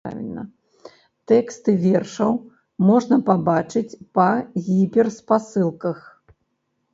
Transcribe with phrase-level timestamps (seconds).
[1.31, 2.33] Тэксты вершаў
[2.87, 4.27] можна пабачыць па
[4.71, 5.97] гіперспасылках.